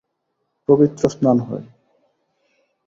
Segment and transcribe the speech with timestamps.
[0.69, 1.65] পবিত্র স্নান হয়।